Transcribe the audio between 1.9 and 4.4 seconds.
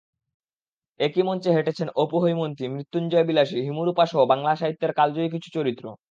অপু-হৈমন্তী, মৃত্যুঞ্জয়-বিলাসী, হিমু-রুপাসহ